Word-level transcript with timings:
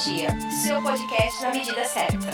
Metrologia, 0.00 0.30
seu 0.62 0.82
podcast 0.82 1.42
na 1.42 1.50
medida 1.50 1.84
certa. 1.84 2.30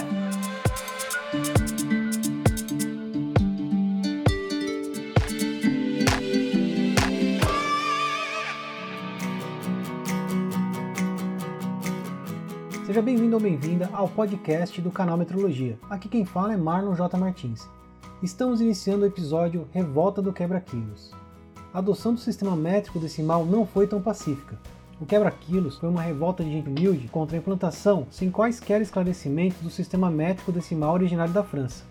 Seja 12.86 13.02
bem-vindo 13.02 13.34
ou 13.34 13.42
bem-vinda 13.42 13.90
ao 13.92 14.08
podcast 14.08 14.80
do 14.80 14.92
canal 14.92 15.16
Metrologia. 15.16 15.76
Aqui 15.90 16.08
quem 16.08 16.24
fala 16.24 16.52
é 16.52 16.56
Marlon 16.56 16.94
J. 16.94 17.18
Martins. 17.18 17.68
Estamos 18.22 18.60
iniciando 18.60 19.02
o 19.02 19.08
episódio 19.08 19.66
Revolta 19.72 20.22
do 20.22 20.32
Quebra-Quilos. 20.32 21.10
A 21.74 21.78
adoção 21.78 22.14
do 22.14 22.20
sistema 22.20 22.54
métrico 22.54 23.00
decimal 23.00 23.44
não 23.44 23.66
foi 23.66 23.88
tão 23.88 24.00
pacífica. 24.00 24.56
O 24.98 25.04
quebra-quilos 25.04 25.76
foi 25.76 25.90
uma 25.90 26.00
revolta 26.00 26.42
de 26.42 26.50
gente 26.50 26.68
humilde 26.68 27.08
contra 27.08 27.36
a 27.36 27.38
implantação, 27.38 28.06
sem 28.10 28.30
quaisquer 28.30 28.80
esclarecimentos, 28.80 29.60
do 29.60 29.68
sistema 29.68 30.10
métrico 30.10 30.50
decimal 30.50 30.94
originário 30.94 31.34
da 31.34 31.44
França. 31.44 31.84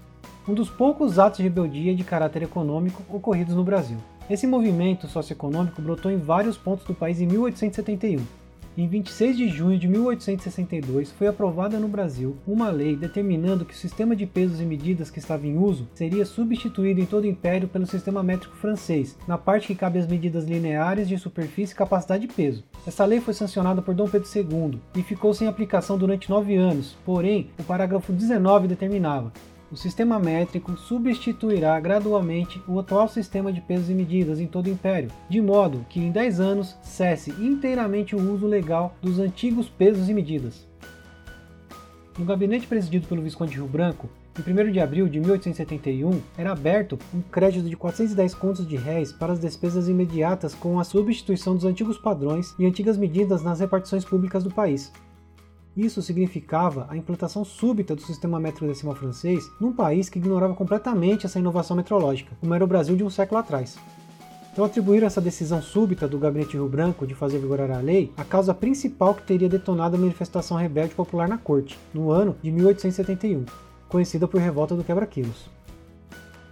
Um 0.48 0.54
dos 0.54 0.70
poucos 0.70 1.20
atos 1.20 1.38
de 1.38 1.44
rebeldia 1.44 1.96
de 1.96 2.04
caráter 2.04 2.42
econômico 2.42 3.04
ocorridos 3.08 3.54
no 3.54 3.64
Brasil. 3.64 3.98
Esse 4.28 4.48
movimento 4.48 5.08
socioeconômico 5.08 5.82
brotou 5.82 6.12
em 6.12 6.18
vários 6.18 6.58
pontos 6.58 6.86
do 6.86 6.96
país 6.96 7.22
em 7.22 7.28
1871 7.28 8.45
em 8.78 8.88
26 8.88 9.38
de 9.38 9.48
junho 9.48 9.80
de 9.80 9.88
1862, 9.88 11.12
foi 11.12 11.28
aprovada 11.28 11.80
no 11.80 11.88
Brasil 11.88 12.36
uma 12.46 12.70
lei 12.70 12.96
determinando 12.96 13.64
que 13.64 13.74
o 13.74 13.78
sistema 13.78 14.16
de 14.16 14.26
pesos 14.26 14.60
e 14.60 14.66
medidas 14.66 15.10
que 15.10 15.20
estava 15.20 15.48
em 15.48 15.58
uso 15.58 15.88
seria 15.94 16.26
substituído 16.26 17.00
em 17.00 17.06
todo 17.06 17.24
o 17.24 17.28
Império 17.28 17.70
pelo 17.70 17.86
sistema 17.86 18.22
métrico 18.22 18.56
francês, 18.56 19.18
na 19.28 19.38
parte 19.38 19.68
que 19.68 19.76
cabe 19.76 20.00
as 20.00 20.08
medidas 20.08 20.44
lineares 20.44 21.08
de 21.08 21.18
superfície 21.18 21.74
e 21.74 21.78
capacidade 21.78 22.28
de 22.28 22.34
peso. 22.34 22.66
Essa 22.86 23.06
lei 23.06 23.22
foi 23.22 23.34
sancionada 23.34 23.82
por 23.82 23.96
Dom 23.96 24.10
Pedro 24.10 24.28
II 24.36 24.80
e 24.96 25.02
ficou 25.04 25.34
sem 25.34 25.48
aplicação 25.48 25.98
durante 25.98 26.30
nove 26.30 26.56
anos, 26.56 26.98
porém, 27.06 27.50
o 27.58 27.64
parágrafo 27.64 28.12
19 28.12 28.68
determinava 28.68 29.32
o 29.72 29.76
sistema 29.76 30.20
métrico 30.20 30.78
substituirá 30.78 31.80
gradualmente 31.80 32.62
o 32.68 32.80
atual 32.80 33.08
sistema 33.08 33.52
de 33.52 33.62
pesos 33.62 33.90
e 33.90 33.94
medidas 33.94 34.40
em 34.40 34.48
todo 34.48 34.68
o 34.68 34.70
Império, 34.70 35.12
de 35.30 35.42
modo 35.42 35.86
que 35.90 36.00
em 36.00 36.12
10 36.12 36.40
anos 36.40 36.78
cesse 36.82 37.32
inteiramente 37.32 38.16
o 38.16 38.34
uso 38.34 38.46
legal 38.46 38.96
dos 39.02 39.20
antigos 39.20 39.68
pesos 39.68 40.10
e 40.10 40.14
medidas. 40.14 40.68
No 42.18 42.26
gabinete 42.26 42.68
presidido 42.68 43.08
pelo 43.08 43.22
Visconde 43.22 43.52
de 43.52 43.58
Rio 43.58 43.68
Branco, 43.68 44.10
em 44.38 44.52
1 44.52 44.72
de 44.72 44.80
abril 44.82 45.08
de 45.08 45.20
1871, 45.20 46.22
era 46.38 46.52
aberto 46.52 47.00
um 47.14 47.22
crédito 47.22 47.70
de 47.70 47.76
410 47.76 48.34
contos 48.36 48.68
de 48.68 48.76
réis 48.76 49.12
para 49.12 49.34
as 49.34 49.40
despesas 49.40 49.88
imediatas 49.88 50.54
com 50.54 50.80
a 50.80 50.84
substituição 50.84 51.56
dos 51.56 51.64
antigos 51.64 51.98
padrões 51.98 52.54
e 52.60 52.66
antigas 52.66 52.98
medidas 52.98 53.44
nas 53.44 53.62
repartições 53.62 54.04
públicas 54.04 54.44
do 54.44 54.54
país. 54.54 54.92
Isso 55.76 56.02
significava 56.02 56.88
a 56.90 56.96
implantação 56.96 57.44
súbita 57.44 57.96
do 57.96 58.02
sistema 58.02 58.40
métrico 58.40 58.66
decimal 58.66 58.96
francês 58.96 59.52
num 59.60 59.74
país 59.74 60.08
que 60.08 60.18
ignorava 60.18 60.54
completamente 60.54 61.26
essa 61.26 61.38
inovação 61.38 61.76
metrológica, 61.76 62.36
como 62.40 62.54
era 62.54 62.64
o 62.64 62.68
Brasil 62.68 62.96
de 62.96 63.04
um 63.04 63.10
século 63.10 63.40
atrás. 63.40 63.78
Então 64.54 64.64
atribuíram 64.64 65.06
essa 65.06 65.20
decisão 65.20 65.62
súbita 65.62 66.08
do 66.08 66.18
Gabinete 66.18 66.54
Rio 66.54 66.70
Branco 66.70 67.06
de 67.06 67.14
fazer 67.14 67.40
vigorar 67.40 67.72
a 67.72 67.82
lei 67.82 68.14
à 68.16 68.24
causa 68.24 68.54
principal 68.54 69.14
que 69.14 69.24
teria 69.24 69.50
detonado 69.50 69.98
a 69.98 70.00
manifestação 70.00 70.56
rebelde 70.56 70.96
popular 70.96 71.28
na 71.28 71.38
corte, 71.38 71.78
no 71.94 72.10
ano 72.10 72.38
de 72.42 72.52
1871, 72.52 73.44
conhecida 73.90 74.30
por 74.30 74.40
Revolta 74.40 74.74
do 74.74 74.84
Quebra-Quilos 74.84 75.56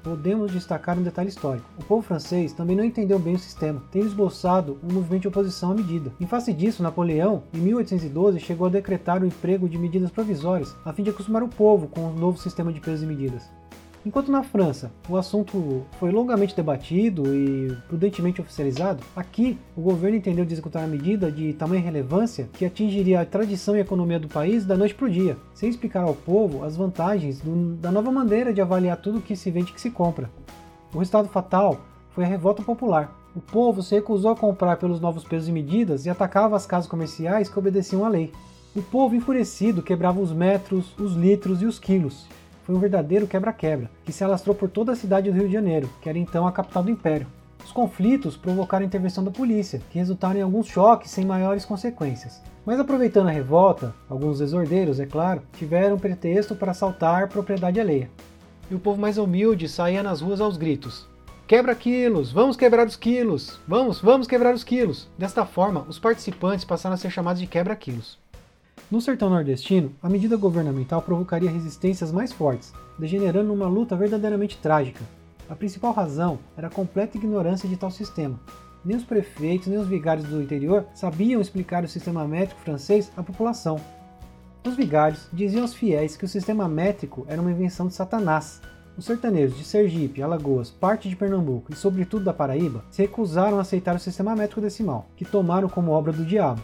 podemos 0.04 0.52
destacar 0.52 1.00
um 1.00 1.04
detalhe 1.04 1.30
histórico. 1.30 1.66
O 1.80 1.84
povo 1.84 2.02
francês 2.02 2.52
também 2.52 2.76
não 2.76 2.84
entendeu 2.84 3.18
bem 3.18 3.36
o 3.36 3.40
sistema, 3.40 3.82
tendo 3.92 4.08
esboçado 4.08 4.78
um 4.84 4.94
movimento 4.94 5.22
de 5.22 5.28
oposição 5.30 5.72
à 5.72 5.74
medida. 5.74 6.12
Em 6.20 6.28
face 6.28 6.52
disso, 6.54 6.84
Napoleão, 6.84 7.44
em 7.54 7.60
1812, 7.60 8.40
chegou 8.40 8.68
a 8.68 8.70
decretar 8.70 9.24
o 9.24 9.26
emprego 9.26 9.70
de 9.70 9.78
medidas 9.78 10.12
provisórias 10.12 10.76
a 10.84 10.92
fim 10.92 11.04
de 11.04 11.10
acostumar 11.10 11.42
o 11.42 11.48
povo 11.48 11.88
com 11.88 12.02
o 12.02 12.14
novo 12.14 12.38
sistema 12.38 12.74
de 12.74 12.82
pesos 12.82 13.04
e 13.04 13.08
medidas. 13.08 13.50
Enquanto 14.06 14.30
na 14.30 14.44
França 14.44 14.92
o 15.08 15.16
assunto 15.16 15.86
foi 15.98 16.12
longamente 16.12 16.54
debatido 16.54 17.34
e 17.34 17.74
prudentemente 17.88 18.42
oficializado, 18.42 19.02
aqui 19.16 19.58
o 19.78 19.82
governo 19.82 20.18
entendeu 20.18 20.44
de 20.44 20.52
executar 20.52 20.84
a 20.84 20.88
medida 20.88 21.32
de 21.32 21.54
tamanha 21.54 21.82
relevância 21.82 22.50
que 22.52 22.66
atingiria 22.66 23.22
a 23.22 23.26
tradição 23.26 23.76
e 23.76 23.78
a 23.78 23.82
economia 23.82 24.20
do 24.20 24.28
país 24.28 24.66
da 24.66 24.76
noite 24.76 24.94
para 24.94 25.06
o 25.06 25.10
dia, 25.10 25.38
sem 25.54 25.70
explicar 25.70 26.04
ao 26.04 26.14
povo 26.14 26.66
as 26.66 26.76
vantagens 26.76 27.40
do, 27.40 27.76
da 27.76 27.94
nova 27.94 28.12
maneira 28.12 28.54
de 28.54 28.60
avaliar 28.60 28.98
tudo 28.98 29.22
que 29.22 29.38
se 29.38 29.50
vende 29.50 29.72
e 29.72 29.74
que 29.74 29.80
se 29.80 29.90
compra. 29.90 30.30
O 30.94 31.00
resultado 31.00 31.30
fatal 31.30 31.80
foi 32.12 32.26
a 32.26 32.28
revolta 32.28 32.62
popular. 32.62 33.18
O 33.34 33.40
povo 33.40 33.82
se 33.82 33.96
recusou 33.96 34.32
a 34.32 34.36
comprar 34.36 34.76
pelos 34.78 35.00
novos 35.00 35.24
pesos 35.24 35.48
e 35.48 35.52
medidas 35.52 36.06
e 36.06 36.10
atacava 36.10 36.58
as 36.58 36.66
casas 36.66 36.90
comerciais 36.90 37.48
que 37.48 37.58
obedeciam 37.58 38.04
à 38.04 38.10
lei. 38.10 38.34
O 38.76 38.82
povo 38.82 39.16
enfurecido 39.16 39.82
quebrava 39.82 40.20
os 40.20 40.34
metros, 40.34 40.94
os 41.00 41.14
litros 41.14 41.62
e 41.62 41.66
os 41.66 41.80
quilos, 41.80 42.28
foi 42.64 42.76
um 42.76 42.80
verdadeiro 42.80 43.28
quebra-quebra, 43.28 43.90
que 44.04 44.12
se 44.12 44.24
alastrou 44.24 44.56
por 44.56 44.70
toda 44.70 44.94
a 44.94 44.96
cidade 44.96 45.30
do 45.30 45.36
Rio 45.36 45.48
de 45.48 45.54
Janeiro, 45.54 45.90
que 46.02 46.10
era 46.10 46.18
então 46.18 46.48
a 46.48 46.52
capital 46.52 46.84
do 46.84 46.92
Império. 46.92 47.28
Os 47.64 47.72
conflitos 47.72 48.36
provocaram 48.36 48.84
a 48.84 48.88
intervenção 48.88 49.24
da 49.24 49.32
polícia, 49.32 49.82
que 49.90 49.98
resultaram 49.98 50.40
em 50.40 50.44
alguns 50.44 50.68
choques 50.68 51.12
sem 51.12 51.26
maiores 51.26 51.64
consequências. 51.64 52.42
Mas 52.66 52.80
aproveitando 52.80 53.28
a 53.28 53.32
revolta, 53.32 53.94
alguns 54.10 54.40
desordeiros, 54.40 55.00
é 55.00 55.06
claro, 55.06 55.42
tiveram 55.54 55.98
pretexto 55.98 56.56
para 56.56 56.72
assaltar 56.72 57.30
propriedade 57.30 57.80
alheia. 57.80 58.10
E 58.70 58.76
o 58.76 58.80
povo 58.80 59.00
mais 59.00 59.18
humilde 59.18 59.68
saía 59.68 60.04
nas 60.04 60.22
ruas 60.22 60.42
aos 60.42 60.58
gritos: 60.58 61.08
Quebra 61.46 61.76
quilos! 61.76 62.32
Vamos 62.32 62.56
quebrar 62.56 62.88
os 62.88 62.96
quilos! 62.96 63.60
Vamos, 63.68 64.00
vamos 64.00 64.28
quebrar 64.28 64.54
os 64.54 64.64
quilos! 64.64 65.10
Desta 65.18 65.46
forma, 65.46 65.86
os 65.90 66.00
participantes 66.00 66.64
passaram 66.64 66.94
a 66.94 66.98
ser 66.98 67.10
chamados 67.10 67.42
de 67.42 67.48
quebra-quilos. 67.48 68.23
No 68.94 69.02
sertão 69.02 69.28
nordestino, 69.28 69.92
a 70.04 70.08
medida 70.08 70.38
governamental 70.38 71.02
provocaria 71.02 71.50
resistências 71.50 72.12
mais 72.12 72.32
fortes, 72.32 72.72
degenerando 73.00 73.48
numa 73.48 73.68
luta 73.68 73.96
verdadeiramente 73.96 74.60
trágica. 74.60 75.04
A 75.50 75.56
principal 75.56 75.94
razão 75.94 76.38
era 76.56 76.68
a 76.68 76.70
completa 76.70 77.18
ignorância 77.18 77.68
de 77.68 77.76
tal 77.76 77.90
sistema. 77.90 78.40
Nem 78.86 78.96
os 78.96 79.04
prefeitos 79.04 79.68
nem 79.68 79.80
os 79.80 79.88
vigários 79.88 80.28
do 80.28 80.40
interior 80.40 80.86
sabiam 80.94 81.42
explicar 81.42 81.84
o 81.84 81.88
sistema 81.88 82.28
métrico 82.28 82.62
francês 82.62 83.12
à 83.18 83.24
população. 83.24 83.82
Os 84.64 84.76
vigários 84.76 85.28
diziam 85.34 85.64
aos 85.64 85.74
fiéis 85.74 86.16
que 86.16 86.26
o 86.26 86.30
sistema 86.30 86.70
métrico 86.70 87.26
era 87.28 87.42
uma 87.42 87.52
invenção 87.52 87.88
de 87.88 87.96
Satanás. 87.96 88.62
Os 88.96 89.06
sertanejos 89.06 89.58
de 89.58 89.64
Sergipe, 89.64 90.22
Alagoas, 90.22 90.70
parte 90.70 91.10
de 91.10 91.16
Pernambuco 91.16 91.74
e 91.74 91.76
sobretudo 91.76 92.26
da 92.26 92.32
Paraíba 92.32 92.86
se 92.92 93.02
recusaram 93.02 93.58
a 93.58 93.62
aceitar 93.62 93.96
o 93.96 94.00
sistema 94.00 94.36
métrico 94.36 94.62
decimal, 94.62 95.10
que 95.16 95.26
tomaram 95.26 95.68
como 95.68 95.94
obra 95.94 96.14
do 96.14 96.24
diabo. 96.24 96.62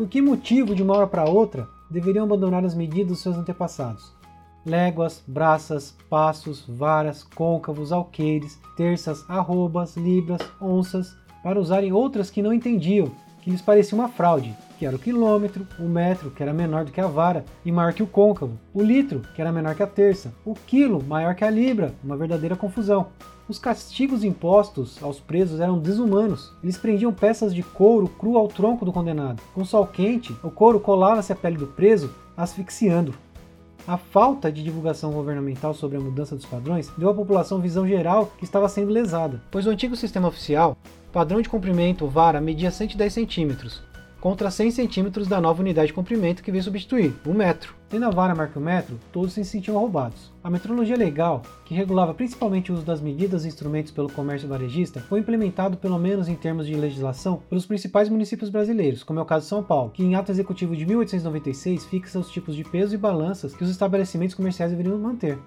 Por 0.00 0.08
que 0.08 0.22
motivo, 0.22 0.74
de 0.74 0.82
uma 0.82 0.96
hora 0.96 1.06
para 1.06 1.28
outra, 1.28 1.68
deveriam 1.90 2.24
abandonar 2.24 2.64
as 2.64 2.74
medidas 2.74 3.08
dos 3.08 3.20
seus 3.20 3.36
antepassados? 3.36 4.14
Léguas, 4.64 5.22
braças, 5.26 5.94
passos, 6.08 6.64
varas, 6.66 7.22
côncavos, 7.22 7.92
alqueires, 7.92 8.58
terças, 8.78 9.28
arrobas, 9.28 9.98
libras, 9.98 10.40
onças, 10.58 11.14
para 11.42 11.60
usarem 11.60 11.92
outras 11.92 12.30
que 12.30 12.40
não 12.40 12.50
entendiam, 12.50 13.12
que 13.42 13.50
lhes 13.50 13.60
parecia 13.60 13.98
uma 13.98 14.08
fraude, 14.08 14.56
que 14.80 14.86
era 14.86 14.96
o 14.96 14.98
quilômetro, 14.98 15.66
o 15.78 15.82
metro, 15.82 16.30
que 16.30 16.42
era 16.42 16.54
menor 16.54 16.86
do 16.86 16.90
que 16.90 17.02
a 17.02 17.06
vara 17.06 17.44
e 17.66 17.70
maior 17.70 17.92
que 17.92 18.02
o 18.02 18.06
côncavo, 18.06 18.58
o 18.72 18.82
litro, 18.82 19.20
que 19.34 19.42
era 19.42 19.52
menor 19.52 19.74
que 19.74 19.82
a 19.82 19.86
terça, 19.86 20.32
o 20.42 20.54
quilo, 20.54 21.04
maior 21.04 21.34
que 21.34 21.44
a 21.44 21.50
libra, 21.50 21.92
uma 22.02 22.16
verdadeira 22.16 22.56
confusão. 22.56 23.08
Os 23.46 23.58
castigos 23.58 24.24
impostos 24.24 24.98
aos 25.02 25.20
presos 25.20 25.60
eram 25.60 25.78
desumanos. 25.78 26.54
Eles 26.64 26.78
prendiam 26.78 27.12
peças 27.12 27.54
de 27.54 27.62
couro 27.62 28.08
cru 28.08 28.38
ao 28.38 28.48
tronco 28.48 28.86
do 28.86 28.92
condenado. 28.92 29.42
Com 29.54 29.66
sol 29.66 29.86
quente, 29.86 30.34
o 30.42 30.50
couro 30.50 30.80
colava-se 30.80 31.30
à 31.30 31.36
pele 31.36 31.58
do 31.58 31.66
preso, 31.66 32.10
asfixiando. 32.34 33.12
A 33.86 33.98
falta 33.98 34.50
de 34.50 34.62
divulgação 34.62 35.12
governamental 35.12 35.74
sobre 35.74 35.98
a 35.98 36.00
mudança 36.00 36.34
dos 36.34 36.46
padrões 36.46 36.90
deu 36.96 37.10
à 37.10 37.14
população 37.14 37.60
visão 37.60 37.86
geral 37.86 38.32
que 38.38 38.44
estava 38.44 38.66
sendo 38.66 38.92
lesada, 38.92 39.42
pois 39.50 39.66
o 39.66 39.70
antigo 39.70 39.94
sistema 39.94 40.28
oficial, 40.28 40.74
padrão 41.12 41.42
de 41.42 41.50
comprimento 41.50 42.06
vara 42.06 42.40
media 42.40 42.70
110 42.70 43.12
centímetros, 43.12 43.82
contra 44.20 44.50
100 44.50 44.70
centímetros 44.72 45.26
da 45.26 45.40
nova 45.40 45.62
unidade 45.62 45.88
de 45.88 45.92
comprimento 45.94 46.42
que 46.42 46.50
veio 46.50 46.62
substituir, 46.62 47.14
o 47.24 47.32
metro. 47.32 47.74
Tendo 47.88 48.04
a 48.04 48.10
vara 48.10 48.34
marca 48.34 48.58
o 48.58 48.62
metro, 48.62 49.00
todos 49.10 49.32
se 49.32 49.44
sentiam 49.44 49.78
roubados. 49.78 50.30
A 50.44 50.50
metrologia 50.50 50.96
legal, 50.96 51.42
que 51.64 51.74
regulava 51.74 52.14
principalmente 52.14 52.70
o 52.70 52.74
uso 52.74 52.84
das 52.84 53.00
medidas 53.00 53.44
e 53.44 53.48
instrumentos 53.48 53.90
pelo 53.90 54.12
comércio 54.12 54.48
varejista, 54.48 55.00
foi 55.00 55.20
implementado 55.20 55.76
pelo 55.76 55.98
menos 55.98 56.28
em 56.28 56.36
termos 56.36 56.66
de 56.66 56.74
legislação 56.74 57.42
pelos 57.48 57.66
principais 57.66 58.08
municípios 58.08 58.50
brasileiros, 58.50 59.02
como 59.02 59.18
é 59.18 59.22
o 59.22 59.26
caso 59.26 59.44
de 59.44 59.48
São 59.48 59.62
Paulo, 59.62 59.90
que 59.90 60.04
em 60.04 60.14
ato 60.14 60.30
executivo 60.30 60.76
de 60.76 60.86
1896 60.86 61.86
fixa 61.86 62.18
os 62.18 62.30
tipos 62.30 62.54
de 62.54 62.62
peso 62.62 62.94
e 62.94 62.98
balanças 62.98 63.54
que 63.54 63.64
os 63.64 63.70
estabelecimentos 63.70 64.34
comerciais 64.34 64.70
deveriam 64.70 64.98
manter. 64.98 65.38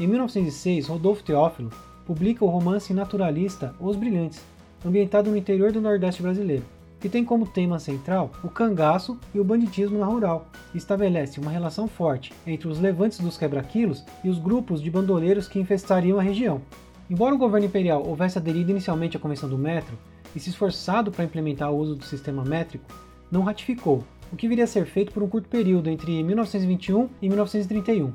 Em 0.00 0.06
1906, 0.06 0.86
Rodolfo 0.86 1.24
Teófilo 1.24 1.70
publica 2.06 2.44
o 2.44 2.48
romance 2.48 2.94
naturalista 2.94 3.74
Os 3.80 3.96
Brilhantes, 3.96 4.40
ambientado 4.86 5.30
no 5.30 5.36
interior 5.36 5.72
do 5.72 5.80
Nordeste 5.80 6.22
brasileiro 6.22 6.77
que 7.00 7.08
tem 7.08 7.24
como 7.24 7.46
tema 7.46 7.78
central 7.78 8.30
o 8.42 8.48
cangaço 8.48 9.18
e 9.34 9.40
o 9.40 9.44
banditismo 9.44 9.98
na 9.98 10.06
rural, 10.06 10.48
e 10.74 10.78
estabelece 10.78 11.40
uma 11.40 11.50
relação 11.50 11.86
forte 11.86 12.32
entre 12.46 12.68
os 12.68 12.80
levantes 12.80 13.20
dos 13.20 13.38
quebra-quilos 13.38 14.04
e 14.24 14.28
os 14.28 14.38
grupos 14.38 14.82
de 14.82 14.90
bandoleiros 14.90 15.48
que 15.48 15.58
infestariam 15.58 16.18
a 16.18 16.22
região. 16.22 16.60
Embora 17.10 17.34
o 17.34 17.38
governo 17.38 17.66
imperial 17.66 18.06
houvesse 18.06 18.38
aderido 18.38 18.70
inicialmente 18.70 19.16
à 19.16 19.20
Convenção 19.20 19.48
do 19.48 19.56
Metro 19.56 19.96
e 20.34 20.40
se 20.40 20.50
esforçado 20.50 21.10
para 21.10 21.24
implementar 21.24 21.72
o 21.72 21.76
uso 21.76 21.94
do 21.94 22.04
sistema 22.04 22.44
métrico, 22.44 22.84
não 23.30 23.42
ratificou, 23.42 24.04
o 24.32 24.36
que 24.36 24.48
viria 24.48 24.64
a 24.64 24.66
ser 24.66 24.84
feito 24.86 25.12
por 25.12 25.22
um 25.22 25.28
curto 25.28 25.48
período 25.48 25.88
entre 25.88 26.22
1921 26.22 27.08
e 27.22 27.28
1931. 27.28 28.12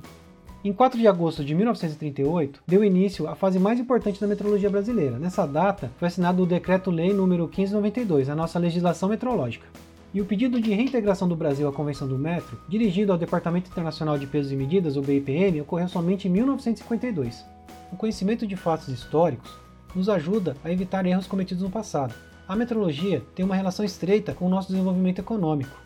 Em 0.65 0.71
4 0.71 0.97
de 0.97 1.05
agosto 1.09 1.43
de 1.43 1.53
1938, 1.53 2.63
deu 2.65 2.85
início 2.85 3.27
à 3.27 3.35
fase 3.35 3.59
mais 3.59 3.81
importante 3.81 4.21
da 4.21 4.27
metrologia 4.27 4.69
brasileira. 4.69 5.19
Nessa 5.19 5.45
data, 5.45 5.91
foi 5.97 6.07
assinado 6.07 6.41
o 6.41 6.45
Decreto-Lei 6.45 7.11
número 7.11 7.43
1592, 7.43 8.29
a 8.29 8.35
nossa 8.35 8.57
legislação 8.57 9.09
metrológica. 9.09 9.67
E 10.13 10.21
o 10.21 10.25
pedido 10.25 10.61
de 10.61 10.73
reintegração 10.73 11.27
do 11.27 11.35
Brasil 11.35 11.67
à 11.67 11.73
Convenção 11.73 12.07
do 12.07 12.17
Metro, 12.17 12.57
dirigido 12.69 13.11
ao 13.11 13.17
Departamento 13.17 13.69
Internacional 13.69 14.17
de 14.17 14.25
Pesos 14.25 14.53
e 14.53 14.55
Medidas, 14.55 14.95
o 14.95 15.01
BIPM, 15.01 15.59
ocorreu 15.59 15.89
somente 15.89 16.29
em 16.29 16.31
1952. 16.31 17.43
O 17.91 17.97
conhecimento 17.97 18.47
de 18.47 18.55
fatos 18.55 18.87
históricos 18.87 19.53
nos 19.93 20.07
ajuda 20.07 20.55
a 20.63 20.71
evitar 20.71 21.05
erros 21.05 21.27
cometidos 21.27 21.61
no 21.61 21.69
passado. 21.69 22.15
A 22.47 22.55
metrologia 22.55 23.21
tem 23.35 23.43
uma 23.43 23.55
relação 23.55 23.83
estreita 23.83 24.33
com 24.33 24.45
o 24.45 24.49
nosso 24.49 24.69
desenvolvimento 24.69 25.19
econômico. 25.19 25.77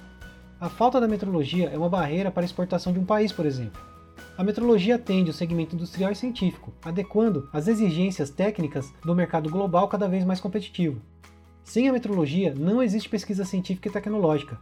A 0.62 0.70
falta 0.70 1.02
da 1.02 1.08
metrologia 1.08 1.68
é 1.74 1.78
uma 1.78 1.90
barreira 1.90 2.30
para 2.30 2.44
a 2.44 2.46
exportação 2.46 2.94
de 2.94 3.00
um 3.00 3.06
país, 3.06 3.32
por 3.32 3.44
exemplo. 3.48 3.97
A 4.38 4.44
metrologia 4.44 4.98
atende 4.98 5.32
o 5.32 5.34
segmento 5.34 5.76
industrial 5.76 6.12
e 6.12 6.16
científico, 6.16 6.72
adequando 6.86 7.50
as 7.52 7.68
exigências 7.68 8.30
técnicas 8.30 8.94
do 9.04 9.16
mercado 9.16 9.50
global 9.50 9.88
cada 9.88 10.08
vez 10.08 10.24
mais 10.24 10.40
competitivo. 10.40 11.02
Sem 11.64 11.90
a 11.90 11.92
metrologia, 11.92 12.54
não 12.56 12.84
existe 12.84 13.10
pesquisa 13.10 13.44
científica 13.44 13.90
e 13.90 13.92
tecnológica. 13.92 14.60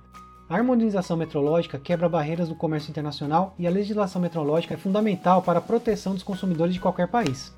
A 0.47 0.55
harmonização 0.55 1.17
metrológica 1.17 1.77
quebra 1.77 2.07
barreiras 2.07 2.47
do 2.47 2.55
comércio 2.55 2.89
internacional 2.89 3.53
e 3.59 3.67
a 3.67 3.69
legislação 3.69 4.21
metrológica 4.21 4.75
é 4.75 4.77
fundamental 4.77 5.41
para 5.41 5.59
a 5.59 5.61
proteção 5.61 6.13
dos 6.13 6.23
consumidores 6.23 6.73
de 6.73 6.79
qualquer 6.79 7.09
país. 7.09 7.53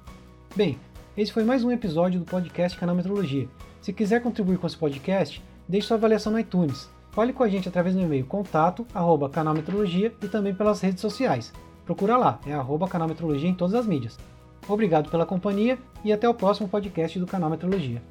Bem, 0.56 0.80
esse 1.16 1.32
foi 1.32 1.44
mais 1.44 1.64
um 1.64 1.72
episódio 1.72 2.20
do 2.20 2.26
podcast 2.26 2.76
Canal 2.80 2.96
Metrologia. 2.96 3.48
Se 3.80 3.94
quiser 3.94 4.24
contribuir 4.24 4.58
com 4.58 4.66
esse 4.66 4.76
podcast, 4.76 5.40
deixe 5.70 5.88
sua 5.88 5.98
avaliação 5.98 6.32
no 6.32 6.40
iTunes. 6.40 6.90
Fale 7.12 7.32
com 7.32 7.44
a 7.44 7.48
gente 7.48 7.70
através 7.70 7.94
do 7.94 8.02
e-mail 8.02 8.26
contato 8.26 8.88
arroba 8.92 9.30
canalmetrologia 9.30 10.12
e 10.20 10.28
também 10.28 10.56
pelas 10.56 10.82
redes 10.82 11.02
sociais. 11.02 11.54
Procura 11.88 12.16
lá, 12.18 12.40
é 12.46 12.54
arroba 12.54 12.86
Canal 12.86 13.08
Metrologia 13.08 13.50
em 13.50 13.54
todas 13.54 13.74
as 13.74 13.88
mídias. 13.88 14.20
Obrigado 14.68 15.10
pela 15.10 15.26
companhia 15.26 15.80
e 16.04 16.12
até 16.12 16.28
o 16.28 16.34
próximo 16.34 16.68
podcast 16.68 17.18
do 17.18 17.26
Canal 17.26 17.50
Metrologia. 17.50 18.04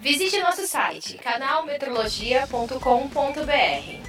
Visite 0.00 0.38
nosso 0.38 0.68
site 0.68 1.18
canalmetrologia.com.br. 1.18 4.05